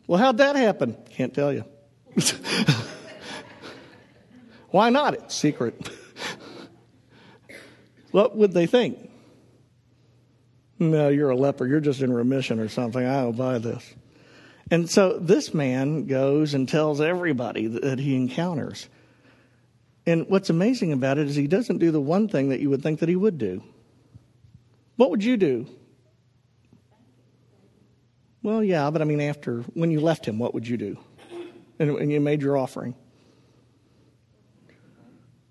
Well, 0.08 0.18
how'd 0.18 0.38
that 0.38 0.56
happen? 0.56 0.96
Can't 1.10 1.34
tell 1.34 1.52
you. 1.52 1.66
Why 4.70 4.90
not? 4.90 5.14
It's 5.16 5.36
secret. 5.36 5.90
what 8.12 8.38
would 8.38 8.54
they 8.54 8.66
think? 8.66 9.12
No, 10.80 11.10
you're 11.10 11.32
a 11.32 11.36
leper. 11.36 11.68
You're 11.68 11.82
just 11.82 12.02
in 12.02 12.14
remission 12.14 12.62
or 12.62 12.70
something. 12.70 13.06
I 13.06 13.24
don't 13.24 13.36
buy 13.36 13.58
this. 13.58 13.84
And 14.72 14.90
so 14.90 15.20
this 15.20 15.54
man 15.54 16.06
goes 16.06 16.54
and 16.54 16.70
tells 16.70 17.02
everybody 17.02 17.68
that 17.68 18.00
he 18.00 18.16
encounters. 18.16 18.88
And 20.08 20.30
what's 20.30 20.50
amazing 20.50 20.94
about 20.94 21.18
it 21.18 21.28
is 21.28 21.36
he 21.36 21.48
doesn't 21.48 21.80
do 21.80 21.92
the 21.92 22.00
one 22.00 22.30
thing 22.30 22.50
that 22.50 22.62
you 22.62 22.70
would 22.70 22.84
think 22.84 23.02
that 23.02 23.10
he 23.10 23.18
would 23.18 23.38
do. 23.38 23.62
What 24.96 25.10
would 25.10 25.26
you 25.26 25.36
do? 25.36 25.68
Well, 28.44 28.64
yeah, 28.64 28.90
but 28.90 29.02
I 29.02 29.06
mean, 29.06 29.22
after, 29.22 29.62
when 29.74 29.92
you 29.92 30.00
left 30.00 30.26
him, 30.26 30.40
what 30.40 30.54
would 30.54 30.68
you 30.68 30.78
do? 30.78 30.98
And, 31.80 31.92
and 31.92 32.12
you 32.12 32.20
made 32.20 32.42
your 32.42 32.58
offering. 32.58 32.96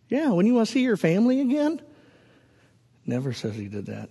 Yeah, 0.09 0.31
when 0.31 0.47
you 0.47 0.55
want 0.55 0.67
to 0.67 0.73
see 0.73 0.83
your 0.83 0.97
family 0.97 1.41
again? 1.41 1.81
Never 3.07 3.33
says 3.33 3.55
he 3.55 3.69
did 3.69 3.87
that. 3.87 4.11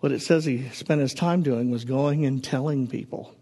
What 0.00 0.10
it 0.10 0.20
says 0.20 0.44
he 0.44 0.68
spent 0.70 1.00
his 1.00 1.14
time 1.14 1.42
doing 1.42 1.70
was 1.70 1.84
going 1.84 2.24
and 2.26 2.42
telling 2.42 2.88
people 2.88 3.34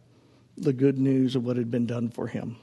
the 0.56 0.72
good 0.72 0.98
news 0.98 1.36
of 1.36 1.44
what 1.44 1.56
had 1.56 1.70
been 1.70 1.86
done 1.86 2.10
for 2.10 2.26
him. 2.26 2.56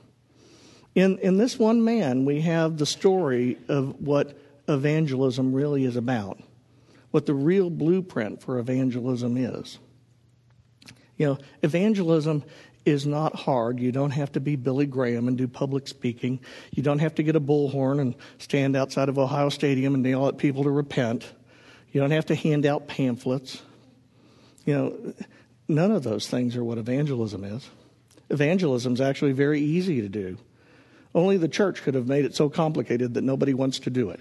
In, 0.94 1.18
in 1.20 1.38
this 1.38 1.58
one 1.58 1.84
man, 1.84 2.26
we 2.26 2.42
have 2.42 2.78
the 2.78 2.86
story 2.86 3.58
of 3.68 4.02
what 4.02 4.38
evangelism 4.68 5.54
really 5.54 5.86
is 5.86 5.96
about, 5.96 6.40
what 7.12 7.26
the 7.26 7.34
real 7.34 7.70
blueprint 7.70 8.42
for 8.42 8.60
evangelism 8.60 9.38
is. 9.38 9.80
You 11.18 11.26
know, 11.28 11.38
evangelism 11.64 12.44
is 12.86 13.06
not 13.06 13.36
hard. 13.36 13.80
You 13.80 13.92
don't 13.92 14.12
have 14.12 14.32
to 14.34 14.40
be 14.40 14.56
Billy 14.56 14.86
Graham 14.86 15.28
and 15.28 15.38
do 15.38 15.48
public 15.48 15.88
speaking. 15.88 16.40
You 16.72 16.84
don't 16.84 17.00
have 17.00 17.16
to 17.16 17.24
get 17.24 17.36
a 17.36 17.42
bullhorn 17.42 18.00
and 18.00 18.16
stand 18.38 18.76
outside 18.76 19.10
of 19.10 19.20
Ohio 19.20 19.50
Stadium 19.50 19.94
and 19.94 20.06
yell 20.06 20.28
at 20.28 20.38
people 20.38 20.64
to 20.64 20.70
repent. 20.70 21.30
You 21.92 22.00
don't 22.00 22.12
have 22.12 22.28
to 22.28 22.36
hand 22.36 22.66
out 22.66 22.88
pamphlets. 22.88 23.62
You 24.66 24.74
know, 24.74 25.14
none 25.68 25.92
of 25.92 26.04
those 26.04 26.28
things 26.28 26.56
are 26.56 26.64
what 26.64 26.78
evangelism 26.78 27.44
is. 27.44 27.70
Evangelism 28.30 28.94
is 28.94 29.02
actually 29.02 29.32
very 29.32 29.62
easy 29.62 30.02
to 30.02 30.10
do. 30.10 30.38
Only 31.16 31.38
the 31.38 31.48
church 31.48 31.82
could 31.82 31.96
have 31.96 32.08
made 32.08 32.26
it 32.26 32.36
so 32.36 32.50
complicated 32.50 33.16
that 33.16 33.24
nobody 33.24 33.54
wants 33.54 33.80
to 33.80 33.90
do 33.90 34.12
it. 34.12 34.20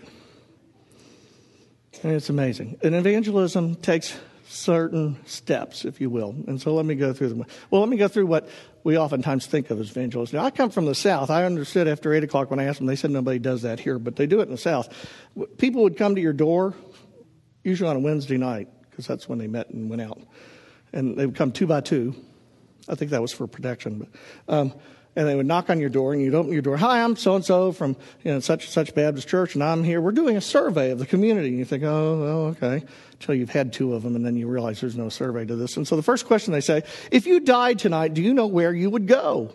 And 2.03 2.13
it's 2.13 2.31
amazing. 2.31 2.79
And 2.83 2.95
evangelism 2.95 3.77
takes 3.77 4.17
certain 4.49 5.19
steps, 5.27 5.85
if 5.85 6.01
you 6.01 6.11
will. 6.11 6.31
And 6.47 6.61
so 6.61 6.75
let 6.75 6.87
me 6.87 6.95
go 6.95 7.13
through 7.13 7.31
them. 7.31 7.45
Well, 7.71 7.81
let 7.81 7.91
me 7.91 7.97
go 7.97 8.09
through 8.09 8.27
what 8.27 8.49
we 8.85 8.97
oftentimes 8.97 9.47
think 9.47 9.71
of 9.71 9.81
as 9.81 9.91
evangelism. 9.91 10.39
Now, 10.39 10.45
I 10.45 10.51
come 10.51 10.71
from 10.71 10.87
the 10.87 10.95
South. 10.95 11.31
I 11.31 11.45
understood 11.45 11.89
after 11.89 12.13
8 12.15 12.25
o'clock 12.25 12.51
when 12.51 12.61
I 12.61 12.65
asked 12.65 12.79
them, 12.79 12.87
they 12.87 12.97
said 12.97 13.11
nobody 13.11 13.39
does 13.39 13.63
that 13.63 13.81
here, 13.81 13.99
but 13.99 14.17
they 14.17 14.27
do 14.27 14.41
it 14.41 14.45
in 14.45 14.51
the 14.51 14.59
South. 14.59 14.89
People 15.59 15.83
would 15.83 15.97
come 15.97 16.15
to 16.15 16.21
your 16.21 16.33
door, 16.33 16.75
usually 17.65 17.91
on 17.91 17.97
a 17.97 18.01
Wednesday 18.01 18.37
night, 18.37 18.69
because 18.91 19.07
that's 19.07 19.29
when 19.29 19.39
they 19.39 19.49
met 19.49 19.71
and 19.71 19.91
went 19.91 20.03
out. 20.03 20.21
And 20.93 21.17
they 21.17 21.27
would 21.27 21.37
come 21.37 21.53
two 21.53 21.67
by 21.67 21.81
two. 21.81 22.15
I 22.89 22.95
think 22.95 23.11
that 23.11 23.21
was 23.21 23.33
for 23.33 23.47
protection. 23.47 23.99
But, 24.47 24.55
um, 24.55 24.73
and 25.17 25.27
they 25.27 25.35
would 25.35 25.47
knock 25.47 25.71
on 25.71 25.81
your 25.81 25.89
door 25.89 26.13
and 26.13 26.21
you'd 26.23 26.35
open 26.35 26.53
your 26.53 26.63
door. 26.63 26.77
Hi, 26.77 27.03
I'm 27.03 27.17
so 27.17 27.35
and 27.35 27.45
so 27.45 27.73
from 27.73 27.97
you 28.23 28.33
know 28.33 28.41
such 28.41 28.65
and 28.65 28.73
such 28.73 28.95
Baptist 28.95 29.27
church, 29.27 29.55
and 29.55 29.65
I'm 29.65 29.83
here. 29.83 30.01
We're 30.01 30.13
doing 30.13 30.37
a 30.37 30.43
survey 30.43 30.91
of 30.91 30.99
the 30.99 31.07
community. 31.07 31.49
And 31.49 31.59
you 31.59 31.65
think, 31.65 31.83
oh, 31.83 32.21
well, 32.21 32.41
okay, 32.49 32.87
until 33.13 33.35
you've 33.35 33.51
had 33.51 33.73
two 33.73 33.95
of 33.95 34.03
them, 34.03 34.15
and 34.15 34.25
then 34.25 34.37
you 34.37 34.47
realize 34.47 34.81
there's 34.81 34.97
no 34.97 35.09
survey 35.09 35.47
to 35.47 35.57
this. 35.57 35.79
And 35.79 35.89
so 35.89 35.97
the 35.97 36.03
first 36.03 36.27
question 36.27 36.53
they 36.53 36.61
say, 36.61 36.83
if 37.11 37.27
you 37.27 37.41
died 37.41 37.79
tonight, 37.79 38.13
do 38.13 38.23
you 38.23 38.35
know 38.35 38.47
where 38.47 38.73
you 38.73 38.91
would 38.91 39.07
go? 39.07 39.55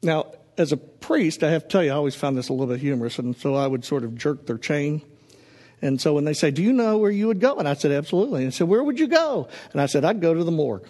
Now, 0.00 0.32
as 0.56 0.70
a 0.70 0.76
priest, 0.76 1.42
I 1.42 1.50
have 1.50 1.64
to 1.64 1.68
tell 1.68 1.82
you, 1.82 1.90
I 1.90 1.94
always 1.94 2.14
found 2.14 2.38
this 2.38 2.48
a 2.48 2.52
little 2.52 2.68
bit 2.68 2.80
humorous, 2.80 3.18
and 3.18 3.36
so 3.36 3.56
I 3.56 3.66
would 3.66 3.84
sort 3.84 4.04
of 4.04 4.16
jerk 4.16 4.46
their 4.46 4.58
chain. 4.58 5.02
And 5.82 6.00
so 6.00 6.14
when 6.14 6.24
they 6.24 6.34
say, 6.34 6.52
Do 6.52 6.62
you 6.62 6.72
know 6.72 6.98
where 6.98 7.10
you 7.10 7.26
would 7.26 7.40
go? 7.40 7.56
And 7.56 7.68
I 7.68 7.74
said, 7.74 7.90
Absolutely. 7.90 8.44
And 8.44 8.52
they 8.52 8.56
said, 8.56 8.68
Where 8.68 8.82
would 8.82 9.00
you 9.00 9.08
go? 9.08 9.48
And 9.72 9.80
I 9.80 9.86
said, 9.86 10.04
I'd 10.04 10.20
go 10.20 10.34
to 10.34 10.44
the 10.44 10.52
morgue. 10.52 10.88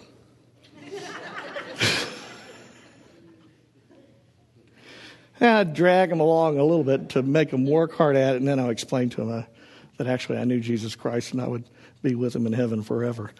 I'd 5.41 5.73
drag 5.73 6.09
them 6.09 6.19
along 6.19 6.59
a 6.59 6.63
little 6.63 6.83
bit 6.83 7.09
to 7.09 7.23
make 7.23 7.51
them 7.51 7.65
work 7.65 7.93
hard 7.93 8.15
at 8.15 8.35
it, 8.35 8.37
and 8.37 8.47
then 8.47 8.59
I'll 8.59 8.69
explain 8.69 9.09
to 9.11 9.17
them 9.17 9.31
uh, 9.31 9.43
that 9.97 10.07
actually 10.07 10.37
I 10.37 10.43
knew 10.43 10.59
Jesus 10.59 10.95
Christ 10.95 11.33
and 11.33 11.41
I 11.41 11.47
would 11.47 11.63
be 12.01 12.15
with 12.15 12.35
him 12.35 12.45
in 12.45 12.53
heaven 12.53 12.83
forever. 12.83 13.31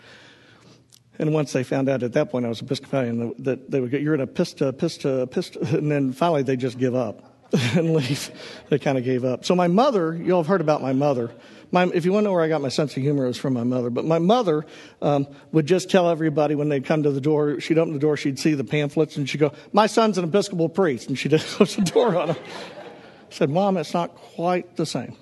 And 1.18 1.34
once 1.34 1.52
they 1.52 1.64
found 1.64 1.90
out 1.90 2.02
at 2.04 2.14
that 2.14 2.32
point 2.32 2.46
I 2.46 2.50
was 2.50 2.62
Episcopalian, 2.62 3.36
that 3.40 3.70
they 3.70 3.82
would 3.82 3.92
get, 3.92 4.02
you're 4.02 4.14
an 4.14 4.26
Epista, 4.26 4.72
Epista, 4.72 5.28
Epista, 5.28 5.74
and 5.74 5.92
then 5.92 6.14
finally 6.14 6.44
they 6.44 6.56
just 6.56 6.78
give 6.78 6.96
up 6.96 7.29
and 7.76 7.94
leave. 7.94 8.32
They 8.70 8.80
kind 8.80 8.98
of 8.98 9.04
gave 9.04 9.26
up. 9.26 9.46
So 9.46 9.56
my 9.56 9.68
mother, 9.68 10.14
you 10.16 10.34
all 10.34 10.44
have 10.44 10.48
heard 10.48 10.62
about 10.62 10.82
my 10.82 10.94
mother. 10.94 11.32
My, 11.72 11.86
if 11.94 12.06
you 12.06 12.12
want 12.12 12.24
to 12.24 12.30
know 12.30 12.34
where 12.34 12.44
I 12.44 12.48
got 12.48 12.62
my 12.62 12.70
sense 12.70 12.96
of 12.98 13.04
humor, 13.04 13.26
it 13.26 13.28
was 13.28 13.38
from 13.38 13.54
my 13.54 13.64
mother. 13.64 13.90
But 13.90 14.06
my 14.06 14.20
mother 14.20 14.66
um, 15.02 15.28
would 15.52 15.66
just 15.66 15.90
tell 15.90 16.10
everybody 16.10 16.56
when 16.56 16.70
they'd 16.70 16.86
come 16.86 17.04
to 17.04 17.12
the 17.12 17.22
door, 17.22 17.60
she'd 17.60 17.78
open 17.78 17.94
the 17.94 18.00
door, 18.00 18.18
she'd 18.18 18.40
see 18.40 18.54
the 18.54 18.64
pamphlets, 18.64 19.18
and 19.18 19.30
she'd 19.30 19.38
go, 19.38 19.54
"My 19.72 19.88
son's 19.88 20.18
an 20.18 20.26
Episcopal 20.26 20.70
priest," 20.70 21.10
and 21.10 21.18
she'd 21.18 21.32
close 21.40 21.76
the 21.76 21.84
door 21.84 22.18
on 22.18 22.30
him. 22.30 22.38
I 22.38 23.34
said, 23.34 23.50
"Mom, 23.50 23.78
it's 23.78 23.94
not 23.94 24.16
quite 24.16 24.76
the 24.78 24.86
same." 24.86 25.16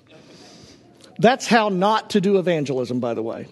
That's 1.18 1.46
how 1.46 1.68
not 1.68 2.10
to 2.10 2.20
do 2.20 2.38
evangelism, 2.38 3.00
by 3.00 3.14
the 3.14 3.22
way. 3.22 3.48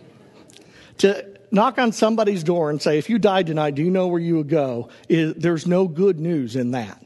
To 0.99 1.27
knock 1.51 1.79
on 1.79 1.93
somebody's 1.93 2.45
door 2.45 2.71
and 2.71 2.81
say, 2.81 2.97
"If 2.99 3.11
you 3.11 3.19
died 3.19 3.47
tonight, 3.47 3.75
do 3.75 3.83
you 3.83 3.91
know 3.91 4.07
where 4.07 4.21
you 4.21 4.37
would 4.37 4.49
go?" 4.49 4.89
Is, 5.09 5.35
there's 5.35 5.67
no 5.67 5.87
good 5.87 6.19
news 6.19 6.57
in 6.57 6.71
that. 6.71 7.06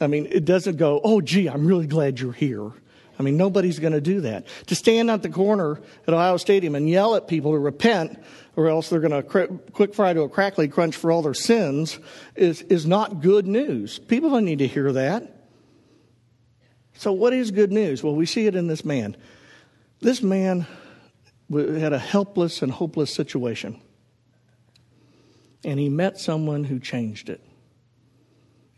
I 0.00 0.06
mean, 0.06 0.26
it 0.30 0.44
doesn't 0.44 0.76
go, 0.76 1.00
"Oh, 1.04 1.20
gee, 1.20 1.48
I'm 1.48 1.66
really 1.66 1.86
glad 1.86 2.20
you're 2.20 2.32
here." 2.32 2.72
I 3.18 3.22
mean, 3.22 3.36
nobody's 3.36 3.78
going 3.78 3.92
to 3.92 4.00
do 4.00 4.22
that. 4.22 4.46
To 4.66 4.74
stand 4.74 5.10
at 5.10 5.22
the 5.22 5.28
corner 5.28 5.80
at 6.06 6.14
Ohio 6.14 6.36
Stadium 6.36 6.74
and 6.74 6.88
yell 6.88 7.14
at 7.14 7.28
people 7.28 7.52
to 7.52 7.58
repent, 7.58 8.18
or 8.56 8.68
else 8.68 8.88
they're 8.88 9.00
going 9.00 9.22
to 9.22 9.58
quick 9.72 9.94
fry 9.94 10.12
to 10.12 10.22
a 10.22 10.28
crackly 10.28 10.68
crunch 10.68 10.96
for 10.96 11.12
all 11.12 11.22
their 11.22 11.34
sins, 11.34 11.98
is, 12.34 12.62
is 12.62 12.86
not 12.86 13.20
good 13.20 13.46
news. 13.46 13.98
People 14.00 14.30
don't 14.30 14.44
need 14.44 14.58
to 14.58 14.66
hear 14.66 14.92
that. 14.92 15.48
So, 16.96 17.12
what 17.12 17.32
is 17.32 17.50
good 17.50 17.72
news? 17.72 18.02
Well, 18.02 18.14
we 18.14 18.26
see 18.26 18.46
it 18.46 18.54
in 18.54 18.66
this 18.66 18.84
man. 18.84 19.16
This 20.00 20.22
man 20.22 20.66
had 21.50 21.92
a 21.92 21.98
helpless 21.98 22.62
and 22.62 22.70
hopeless 22.70 23.12
situation, 23.12 23.80
and 25.64 25.78
he 25.78 25.88
met 25.88 26.18
someone 26.18 26.64
who 26.64 26.78
changed 26.78 27.28
it. 27.28 27.40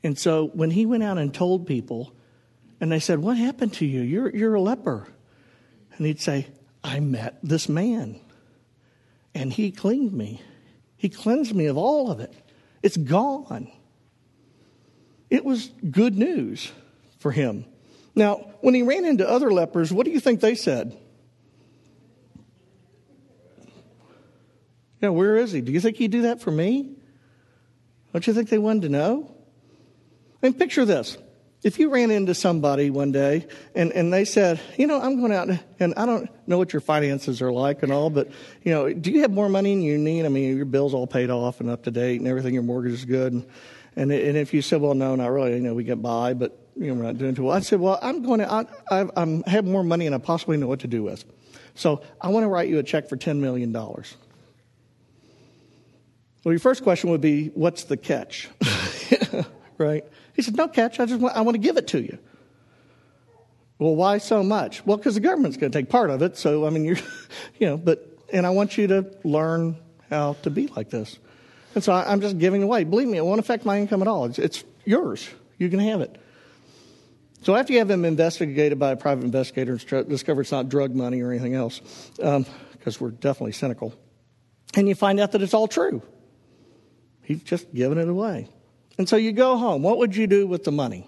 And 0.03 0.19
so, 0.19 0.47
when 0.49 0.71
he 0.71 0.87
went 0.87 1.03
out 1.03 1.19
and 1.19 1.33
told 1.33 1.67
people, 1.67 2.13
and 2.81 2.93
they 2.93 3.01
said, 3.01 3.19
What 3.19 3.37
happened 3.37 3.73
to 3.75 3.87
you? 3.87 4.03
You're, 4.03 4.35
you're 4.35 4.55
a 4.55 4.61
leper. 4.61 5.09
And 5.97 6.07
he'd 6.07 6.21
say, 6.21 6.47
I 6.85 7.01
met 7.01 7.39
this 7.43 7.69
man, 7.69 8.21
and 9.35 9.53
he 9.53 9.71
cleaned 9.71 10.13
me. 10.13 10.41
He 10.97 11.09
cleansed 11.09 11.55
me 11.55 11.67
of 11.67 11.77
all 11.77 12.11
of 12.11 12.21
it. 12.21 12.33
It's 12.83 12.97
gone. 12.97 13.71
It 15.31 15.45
was 15.45 15.71
good 15.91 16.17
news 16.17 16.71
for 17.19 17.33
him. 17.33 17.65
Now, 18.15 18.37
when 18.61 18.75
he 18.75 18.83
ran 18.83 19.05
into 19.05 19.29
other 19.29 19.51
lepers, 19.51 19.93
what 19.93 20.07
do 20.07 20.13
you 20.13 20.21
think 20.21 20.41
they 20.41 20.55
said? 20.55 20.97
Yeah, 25.03 25.11
where 25.11 25.37
is 25.37 25.53
he? 25.53 25.61
Do 25.61 25.73
you 25.73 25.81
think 25.81 25.97
he'd 25.97 26.11
do 26.11 26.23
that 26.23 26.41
for 26.41 26.51
me? 26.51 26.97
Don't 28.13 28.27
you 28.27 28.33
think 28.33 28.49
they 28.49 28.59
wanted 28.59 28.83
to 28.83 28.89
know? 28.89 29.36
I 30.43 30.47
mean, 30.47 30.55
picture 30.55 30.85
this 30.85 31.17
if 31.67 31.81
you 31.81 31.91
ran 31.91 32.13
into 32.13 32.33
somebody 32.33 32.91
one 32.91 33.11
day 33.11 33.45
and, 33.75 33.91
and 33.93 34.13
they 34.13 34.25
said, 34.25 34.61
you 34.77 34.87
know, 34.87 35.01
I'm 35.01 35.19
going 35.19 35.33
out 35.33 35.49
and 35.81 35.95
I 35.97 36.07
don't 36.07 36.31
know 36.47 36.59
what 36.59 36.73
your 36.73 36.81
finances 36.81 37.43
are 37.43 37.51
like 37.51 37.83
and 37.83 37.91
all, 37.91 38.09
but, 38.09 38.31
you 38.63 38.73
know, 38.73 38.93
do 38.93 39.11
you 39.11 39.23
have 39.23 39.33
more 39.33 39.49
money 39.49 39.75
than 39.75 39.83
you 39.83 39.99
need? 39.99 40.25
I 40.27 40.29
mean, 40.29 40.57
your 40.57 40.65
bill's 40.65 40.95
all 40.95 41.09
paid 41.09 41.29
off 41.29 41.59
and 41.59 41.69
up 41.69 41.83
to 41.83 41.91
date 41.91 42.21
and 42.21 42.29
everything, 42.29 42.55
your 42.55 42.63
mortgage 42.63 42.93
is 42.93 43.05
good. 43.05 43.33
And, 43.33 43.45
and, 43.97 44.13
and 44.13 44.37
if 44.37 44.55
you 44.55 44.63
said, 44.63 44.81
well, 44.81 44.95
no, 44.95 45.17
not 45.17 45.27
really, 45.27 45.55
you 45.55 45.61
know, 45.61 45.75
we 45.75 45.83
get 45.83 46.01
by, 46.01 46.35
but, 46.35 46.57
you 46.77 46.87
know, 46.87 46.95
we're 46.95 47.03
not 47.03 47.19
doing 47.19 47.35
too 47.35 47.43
well. 47.45 47.57
I 47.57 47.61
said, 47.61 47.81
well, 47.81 47.99
I'm 48.01 48.23
going 48.23 48.39
to, 48.39 48.53
I, 48.53 48.67
I, 48.91 49.09
I 49.17 49.43
have 49.51 49.65
more 49.65 49.83
money 49.83 50.07
and 50.07 50.15
I 50.15 50.19
possibly 50.19 50.57
know 50.59 50.69
what 50.69 50.81
to 50.81 50.87
do 50.87 51.03
with. 51.03 51.25
So 51.75 52.03
I 52.21 52.29
want 52.29 52.45
to 52.45 52.49
write 52.49 52.69
you 52.69 52.79
a 52.79 52.85
check 52.85 53.09
for 53.09 53.17
$10 53.17 53.39
million. 53.39 53.73
Well, 53.73 54.05
your 56.45 56.59
first 56.61 56.85
question 56.85 57.11
would 57.11 57.21
be, 57.21 57.49
what's 57.49 57.83
the 57.85 57.97
catch? 57.97 58.49
right? 59.79 60.05
He 60.37 60.43
said, 60.43 60.57
No 60.57 60.69
catch. 60.69 61.01
I 61.01 61.07
just 61.07 61.21
want, 61.21 61.35
I 61.35 61.41
want 61.41 61.55
to 61.55 61.59
give 61.61 61.79
it 61.79 61.89
to 61.89 62.01
you. 62.01 62.19
Well, 63.79 63.97
why 63.97 64.19
so 64.19 64.43
much? 64.43 64.85
Well, 64.87 64.97
because 64.97 65.15
the 65.15 65.21
government's 65.21 65.57
going 65.57 65.73
to 65.73 65.79
take 65.79 65.89
part 65.89 66.11
of 66.11 66.23
it. 66.23 66.37
So, 66.37 66.67
I 66.67 66.71
mean, 66.71 66.85
you're, 66.85 66.97
you 67.59 67.67
know, 67.67 67.77
but, 67.77 68.19
and 68.33 68.47
I 68.47 68.51
want 68.51 68.79
you 68.79 68.87
to 68.87 69.11
learn 69.25 69.77
how 70.09 70.35
to 70.43 70.51
be 70.51 70.69
like 70.69 70.91
this. 70.91 71.19
And 71.75 71.83
so 71.83 71.93
I, 71.93 72.13
am 72.13 72.21
just 72.21 72.39
giving 72.39 72.63
away. 72.63 72.85
Believe 72.85 73.09
me, 73.09 73.19
it 73.19 73.25
won't 73.25 73.41
affect 73.41 73.65
my 73.65 73.79
income 73.79 74.01
at 74.01 74.09
all. 74.09 74.27
It's, 74.27 74.39
it's 74.39 74.65
yours. 74.85 75.29
You 75.59 75.69
can 75.69 75.79
have 75.81 76.01
it. 76.01 76.17
So 77.43 77.55
after 77.55 77.73
you 77.73 77.81
have 77.81 77.91
him 77.91 78.05
investigated 78.05 78.79
by 78.79 78.93
a 78.93 78.97
private 78.97 79.25
investigator 79.25 79.73
and 79.73 80.09
discover 80.09 80.41
it's 80.41 80.53
not 80.53 80.69
drug 80.69 80.95
money 80.95 81.21
or 81.21 81.31
anything 81.31 81.55
else, 81.55 81.81
because 82.17 82.37
um, 82.37 82.97
we're 82.99 83.11
definitely 83.11 83.53
cynical, 83.53 83.95
and 84.75 84.89
you 84.89 84.95
find 84.95 85.21
out 85.21 85.33
that 85.33 85.43
it's 85.43 85.55
all 85.55 85.69
true. 85.69 86.03
He's 87.23 87.43
just 87.43 87.73
given 87.75 87.99
it 87.99 88.09
away. 88.09 88.49
And 88.99 89.09
so 89.09 89.17
you 89.17 89.33
go 89.33 89.57
home. 89.57 89.83
What 89.83 89.99
would 89.99 90.17
you 90.17 90.27
do 90.27 90.47
with 90.47 90.65
the 90.65 90.73
money? 90.73 91.07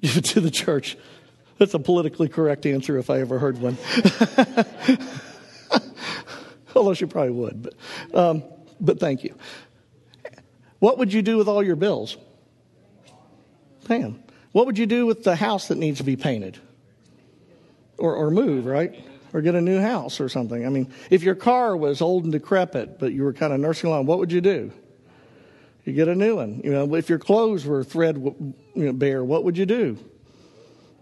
Give 0.00 0.16
it 0.16 0.24
to 0.26 0.40
the 0.40 0.50
church. 0.50 0.96
That's 1.58 1.74
a 1.74 1.78
politically 1.78 2.28
correct 2.28 2.66
answer 2.66 2.98
if 2.98 3.08
I 3.08 3.20
ever 3.20 3.38
heard 3.38 3.58
one. 3.58 3.78
Although 6.74 6.94
she 6.94 7.06
probably 7.06 7.30
would, 7.30 7.62
but, 7.62 7.74
um, 8.18 8.42
but 8.80 8.98
thank 8.98 9.22
you. 9.22 9.36
What 10.80 10.98
would 10.98 11.12
you 11.12 11.22
do 11.22 11.36
with 11.36 11.46
all 11.46 11.62
your 11.62 11.76
bills? 11.76 12.16
Them. 13.84 14.24
What 14.50 14.66
would 14.66 14.78
you 14.78 14.86
do 14.86 15.06
with 15.06 15.22
the 15.22 15.36
house 15.36 15.68
that 15.68 15.78
needs 15.78 15.98
to 15.98 16.04
be 16.04 16.16
painted? 16.16 16.58
Or, 17.98 18.16
or 18.16 18.30
move, 18.30 18.66
right? 18.66 18.94
Or 19.34 19.40
get 19.40 19.54
a 19.54 19.60
new 19.60 19.80
house 19.80 20.20
or 20.20 20.28
something. 20.28 20.66
I 20.66 20.68
mean, 20.68 20.92
if 21.08 21.22
your 21.22 21.34
car 21.34 21.74
was 21.76 22.02
old 22.02 22.24
and 22.24 22.32
decrepit, 22.32 22.98
but 22.98 23.12
you 23.12 23.24
were 23.24 23.32
kind 23.32 23.52
of 23.52 23.60
nursing 23.60 23.88
along, 23.88 24.06
what 24.06 24.18
would 24.18 24.30
you 24.30 24.42
do? 24.42 24.72
You 25.84 25.94
get 25.94 26.08
a 26.08 26.14
new 26.14 26.36
one. 26.36 26.60
You 26.62 26.72
know, 26.72 26.94
if 26.94 27.08
your 27.08 27.18
clothes 27.18 27.64
were 27.64 27.82
thread 27.82 28.22
bare, 28.76 29.24
what 29.24 29.44
would 29.44 29.56
you 29.56 29.66
do? 29.66 29.98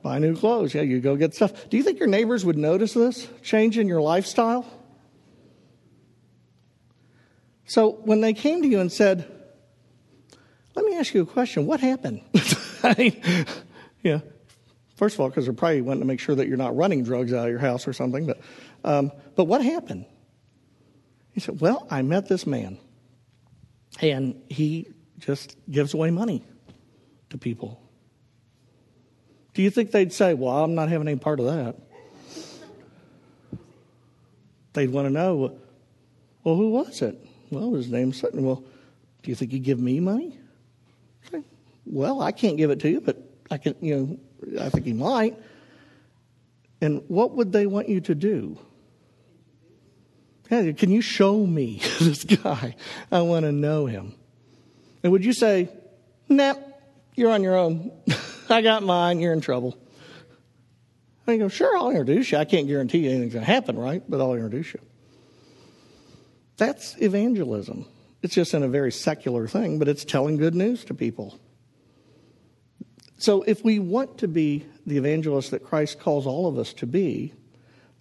Buy 0.03 0.19
new 0.19 0.35
clothes. 0.35 0.75
Yeah, 0.75 0.83
you 0.83 1.01
go 1.01 1.17
get 1.17 1.35
stuff. 1.35 1.69
Do 1.69 1.77
you 1.77 1.83
think 1.83 1.99
your 1.99 2.09
neighbors 2.09 2.45
would 2.45 2.57
notice 2.57 2.95
this 2.95 3.29
change 3.43 3.77
in 3.77 3.87
your 3.87 4.01
lifestyle? 4.01 4.65
So 7.67 7.91
when 7.91 8.21
they 8.21 8.33
came 8.33 8.63
to 8.63 8.69
you 8.69 8.81
and 8.81 8.91
said, 8.91 9.31
"Let 10.75 10.87
me 10.87 10.97
ask 10.97 11.13
you 11.13 11.23
a 11.23 11.27
question. 11.27 11.67
What 11.67 11.81
happened?" 11.81 12.23
I 12.83 12.95
mean, 12.97 13.23
yeah. 14.03 14.21
First 15.01 15.15
of 15.15 15.21
all, 15.21 15.31
because 15.31 15.47
they're 15.47 15.55
probably 15.55 15.81
wanting 15.81 16.03
to 16.03 16.07
make 16.07 16.21
sure 16.21 16.35
that 16.35 16.47
you're 16.47 16.59
not 16.59 16.77
running 16.77 17.05
drugs 17.05 17.33
out 17.33 17.47
of 17.47 17.51
your 17.51 17.59
house 17.59 17.89
or 17.89 17.95
something. 17.95 18.27
But, 18.27 18.39
um, 18.85 19.11
but 19.35 19.45
what 19.45 19.65
happened? 19.65 20.05
He 21.33 21.41
said, 21.41 21.59
"Well, 21.59 21.87
I 21.91 22.03
met 22.03 22.29
this 22.29 22.47
man." 22.47 22.77
And 24.03 24.43
he 24.51 24.89
just 25.19 25.57
gives 25.71 25.95
away 25.95 26.11
money 26.11 26.45
to 27.31 27.39
people. 27.39 27.81
Do 29.55 29.63
you 29.63 29.71
think 29.71 29.91
they'd 29.91 30.13
say, 30.13 30.35
Well, 30.35 30.63
I'm 30.63 30.75
not 30.75 30.91
having 30.91 31.09
any 31.09 31.19
part 31.19 31.41
of 31.41 31.47
that? 31.47 31.77
They'd 34.75 34.91
want 34.91 35.07
to 35.07 35.11
know, 35.11 35.59
Well, 36.45 36.57
who 36.57 36.73
was 36.73 37.01
it? 37.01 37.19
Well, 37.51 37.73
his 37.73 37.91
name's 37.91 38.21
Sutton. 38.21 38.45
Well, 38.45 38.63
do 39.23 39.31
you 39.31 39.35
think 39.35 39.53
he'd 39.53 39.65
give 39.65 39.81
me 39.81 39.99
money? 39.99 40.39
Well, 41.87 42.21
I 42.21 42.33
can't 42.33 42.59
give 42.59 42.71
it 42.71 42.81
to 42.81 42.91
you, 42.91 43.01
but 43.01 43.17
I 43.51 43.57
can, 43.57 43.75
you 43.81 43.97
know, 43.97 44.19
I 44.61 44.69
think 44.69 44.87
he 44.87 44.93
might. 44.93 45.37
And 46.81 47.03
what 47.09 47.33
would 47.33 47.53
they 47.53 47.67
want 47.67 47.89
you 47.89 48.01
to 48.03 48.15
do? 48.15 48.59
Yeah, 50.51 50.73
can 50.73 50.91
you 50.91 51.01
show 51.01 51.47
me 51.47 51.81
this 52.01 52.25
guy? 52.25 52.75
I 53.13 53.21
want 53.23 53.45
to 53.45 53.53
know 53.53 53.87
him. 53.87 54.15
And 55.03 55.13
would 55.13 55.25
you 55.25 55.33
say, 55.33 55.69
nah, 56.29 56.55
you're 57.15 57.31
on 57.31 57.43
your 57.43 57.57
own. 57.57 57.93
I 58.51 58.63
got 58.63 58.83
mine. 58.83 59.21
You're 59.21 59.33
in 59.33 59.41
trouble. 59.41 59.77
I 61.27 61.37
go, 61.37 61.49
sure, 61.49 61.77
I'll 61.77 61.91
introduce 61.91 62.33
you. 62.33 62.39
I 62.39 62.45
can't 62.45 62.67
guarantee 62.67 63.09
anything's 63.09 63.35
going 63.35 63.45
to 63.45 63.51
happen, 63.51 63.79
right? 63.79 64.03
But 64.09 64.21
I'll 64.21 64.35
introduce 64.35 64.75
you. 64.75 64.81
That's 66.57 66.97
evangelism. 67.01 67.87
It's 68.23 68.35
just 68.35 68.53
in 68.53 68.63
a 68.63 68.69
very 68.69 68.91
secular 68.91 69.47
thing, 69.47 69.79
but 69.79 69.89
it's 69.89 70.05
telling 70.05 70.37
good 70.37 70.55
news 70.55 70.85
to 70.87 70.95
people. 70.95 71.39
So 73.21 73.43
if 73.43 73.63
we 73.63 73.79
want 73.79 74.17
to 74.19 74.29
be 74.29 74.65
the 74.87 74.97
evangelists 74.97 75.51
that 75.51 75.63
Christ 75.63 76.01
calls 76.01 76.27
all 76.27 76.47
of 76.47 76.59
us 76.59 76.73
to 76.75 76.87
be, 76.87 77.35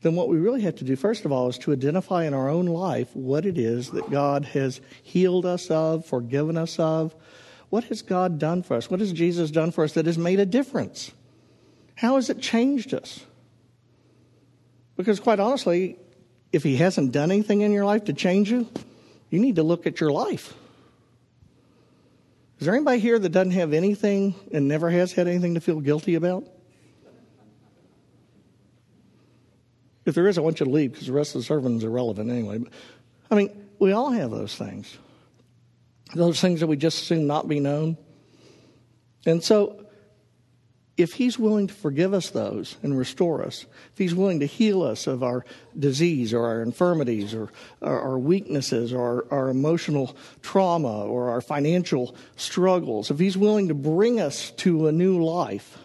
then 0.02 0.16
what 0.16 0.30
we 0.30 0.38
really 0.38 0.62
have 0.62 0.76
to 0.78 0.86
do, 0.86 0.96
first 0.96 1.26
of 1.26 1.32
all, 1.34 1.50
is 1.50 1.58
to 1.60 1.74
identify 1.74 2.24
in 2.24 2.34
our 2.34 2.48
own 2.48 2.68
life 2.68 3.14
what 3.14 3.46
it 3.46 3.58
is 3.58 3.92
that 3.92 4.10
God 4.10 4.46
has 4.46 4.80
healed 5.04 5.46
us 5.46 5.70
of, 5.70 6.06
forgiven 6.06 6.58
us 6.58 6.80
of. 6.80 7.14
What 7.70 7.84
has 7.86 8.02
God 8.02 8.40
done 8.40 8.64
for 8.64 8.78
us? 8.78 8.90
What 8.90 9.02
has 9.02 9.12
Jesus 9.12 9.52
done 9.52 9.72
for 9.72 9.84
us 9.84 9.92
that 9.94 10.06
has 10.06 10.18
made 10.18 10.40
a 10.40 10.46
difference? 10.46 11.12
How 11.96 12.16
has 12.16 12.30
it 12.30 12.40
changed 12.40 12.94
us? 12.94 13.26
Because, 14.96 15.20
quite 15.20 15.42
honestly, 15.42 15.98
if 16.54 16.64
He 16.64 16.78
hasn't 16.78 17.12
done 17.12 17.30
anything 17.30 17.60
in 17.60 17.74
your 17.74 17.84
life 17.84 18.06
to 18.06 18.14
change 18.14 18.50
you, 18.50 18.70
you 19.30 19.40
need 19.40 19.58
to 19.58 19.64
look 19.64 19.86
at 19.86 20.00
your 20.00 20.14
life. 20.14 20.54
Is 22.60 22.66
there 22.66 22.76
anybody 22.76 23.00
here 23.00 23.18
that 23.18 23.30
doesn't 23.30 23.52
have 23.52 23.72
anything 23.72 24.36
and 24.52 24.68
never 24.68 24.90
has 24.90 25.14
had 25.14 25.28
anything 25.28 25.54
to 25.54 25.62
feel 25.62 25.80
guilty 25.80 26.16
about? 26.16 26.46
If 30.06 30.14
there 30.16 30.28
is, 30.28 30.38
I 30.38 30.42
want 30.42 30.60
you 30.60 30.66
to 30.66 30.72
leave 30.72 30.92
because 30.92 31.08
the 31.08 31.14
rest 31.14 31.36
of 31.36 31.42
the 31.42 31.46
sermon 31.46 31.78
is 31.78 31.84
irrelevant 31.86 32.30
anyway. 32.30 32.58
But, 32.58 32.72
I 33.32 33.36
mean, 33.36 33.70
we 33.80 33.94
all 33.94 34.12
have 34.12 34.32
those 34.32 34.56
things. 34.56 34.98
Those 36.14 36.42
things 36.42 36.60
that 36.60 36.68
we 36.68 36.76
just 36.76 37.02
assume 37.02 37.28
not 37.28 37.48
be 37.48 37.62
known. 37.62 37.98
And 39.26 39.42
so, 39.42 39.86
if 41.00 41.14
He's 41.14 41.40
willing 41.40 41.68
to 41.68 41.74
forgive 41.74 42.14
us 42.14 42.30
those 42.30 42.76
and 42.84 42.98
restore 42.98 43.42
us, 43.42 43.66
if 43.94 43.98
He's 43.98 44.14
willing 44.14 44.42
to 44.42 44.46
heal 44.46 44.84
us 44.84 45.08
of 45.08 45.24
our 45.24 45.46
disease 45.78 46.34
or 46.34 46.46
our 46.46 46.62
infirmities 46.62 47.34
or 47.34 47.50
our, 47.82 48.20
weaknesses 48.20 48.92
or 48.92 49.26
our 49.32 49.50
emotional 49.50 50.16
trauma 50.42 51.06
or 51.06 51.30
our 51.30 51.40
financial 51.40 52.16
struggles, 52.36 53.10
if 53.10 53.18
He's 53.18 53.38
willing 53.38 53.70
to 53.70 53.74
bring 53.74 54.20
us 54.20 54.52
to 54.52 54.88
a 54.88 54.92
new 54.92 55.24
life, 55.24 55.78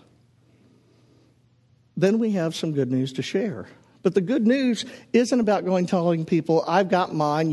then 1.97 2.19
we 2.19 2.33
have 2.33 2.57
some 2.57 2.73
good 2.73 2.91
news 2.91 3.13
to 3.13 3.23
share. 3.23 3.69
But 4.03 4.15
the 4.15 4.21
good 4.21 4.47
news 4.47 4.85
isn't 5.13 5.41
about 5.41 5.65
going 5.65 5.87
telling 5.87 6.27
people, 6.27 6.65
I've 6.67 6.91
got 6.91 7.15
mine, 7.15 7.53